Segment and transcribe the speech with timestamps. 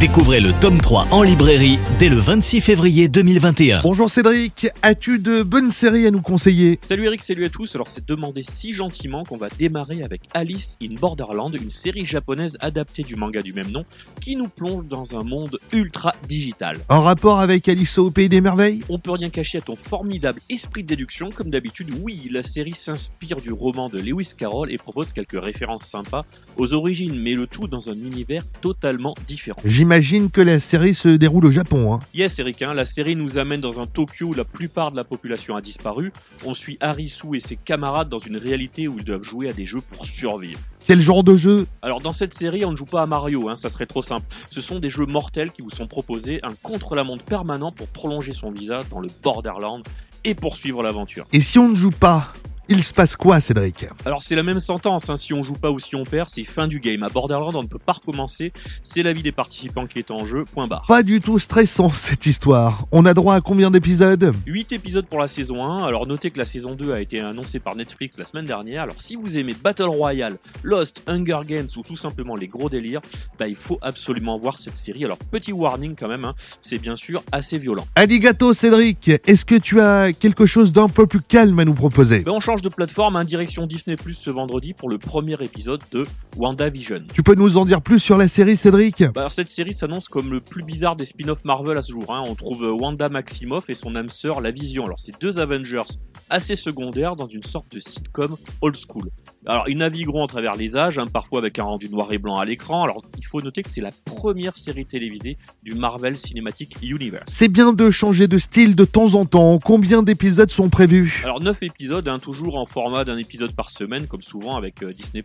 [0.00, 3.82] Découvrez le tome 3 en librairie dès le 26 février 2021.
[3.82, 6.78] Bonjour Cédric, as-tu de bonnes séries à nous conseiller?
[6.82, 7.74] Salut Eric, salut à tous.
[7.76, 12.56] Alors c'est demandé si gentiment qu'on va démarrer avec Alice in Borderland, une série japonaise
[12.60, 13.84] adaptée du manga du même nom,
[14.20, 16.76] qui nous plonge dans un monde ultra digital.
[16.88, 18.80] En rapport avec Alice au Pays des Merveilles?
[18.88, 22.74] On peut rien cacher à ton formidable esprit de déduction, comme d'habitude, oui, la série
[22.74, 26.24] s'inspire du roman de Lewis Carroll et propose quelques références sympas
[26.56, 29.60] aux origines, mais le tout dans un univers totalement différent.
[29.82, 31.92] J'imagine que la série se déroule au Japon.
[31.92, 31.98] Hein.
[32.14, 35.02] Yes, Eric, hein, la série nous amène dans un Tokyo où la plupart de la
[35.02, 36.12] population a disparu.
[36.44, 39.66] On suit Harisu et ses camarades dans une réalité où ils doivent jouer à des
[39.66, 40.60] jeux pour survivre.
[40.86, 41.66] Quel genre de jeu?
[41.82, 44.24] Alors dans cette série, on ne joue pas à Mario, hein, ça serait trop simple.
[44.50, 48.52] Ce sont des jeux mortels qui vous sont proposés, un contre-la-montre permanent pour prolonger son
[48.52, 49.82] visa dans le Borderland
[50.22, 51.26] et poursuivre l'aventure.
[51.32, 52.32] Et si on ne joue pas?
[52.68, 55.16] Il se passe quoi, Cédric Alors c'est la même sentence, hein.
[55.16, 57.02] si on joue pas ou si on perd, c'est fin du game.
[57.02, 60.24] À Borderland, on ne peut pas recommencer, c'est la vie des participants qui est en
[60.24, 60.84] jeu, point barre.
[60.86, 62.86] Pas du tout stressant cette histoire.
[62.92, 66.38] On a droit à combien d'épisodes 8 épisodes pour la saison 1, alors notez que
[66.38, 69.54] la saison 2 a été annoncée par Netflix la semaine dernière, alors si vous aimez
[69.54, 73.00] Battle Royale, Lost, Hunger Games ou tout simplement les gros délires,
[73.38, 75.04] bah il faut absolument voir cette série.
[75.04, 77.86] Alors petit warning quand même, hein, c'est bien sûr assez violent.
[77.94, 82.20] Aligato Cédric, est-ce que tu as quelque chose d'un peu plus calme à nous proposer
[82.20, 85.82] ben, On change de plateforme, hein, direction Disney Plus ce vendredi pour le premier épisode
[85.92, 87.02] de WandaVision.
[87.12, 89.04] Tu peux nous en dire plus sur la série, Cédric?
[89.14, 92.14] Bah, Cette série s'annonce comme le plus bizarre des spin-offs Marvel à ce jour.
[92.14, 92.22] Hein.
[92.26, 94.86] On trouve Wanda Maximoff et son âme sœur, la Vision.
[94.86, 95.82] Alors, c'est deux Avengers
[96.30, 99.10] assez secondaires dans une sorte de sitcom old school.
[99.44, 102.36] Alors, ils navigueront à travers les âges, hein, parfois avec un rendu noir et blanc
[102.36, 102.84] à l'écran.
[102.84, 107.24] Alors, il faut noter que c'est la première série télévisée du Marvel Cinematic Universe.
[107.26, 109.58] C'est bien de changer de style de temps en temps.
[109.58, 111.22] Combien d'épisodes sont prévus?
[111.24, 114.92] Alors, 9 épisodes, hein, toujours en format d'un épisode par semaine, comme souvent avec euh,
[114.92, 115.24] Disney+.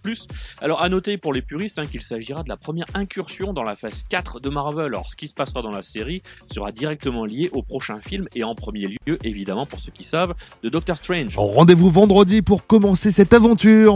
[0.61, 3.75] Alors, à noter pour les puristes hein, qu'il s'agira de la première incursion dans la
[3.75, 4.87] phase 4 de Marvel.
[4.87, 8.43] Alors, ce qui se passera dans la série sera directement lié au prochain film et
[8.43, 11.35] en premier lieu, évidemment, pour ceux qui savent, de Doctor Strange.
[11.37, 13.95] Rendez-vous vendredi pour commencer cette aventure.